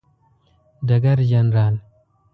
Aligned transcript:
ډګر 0.87 1.19
جنرال 1.29 1.75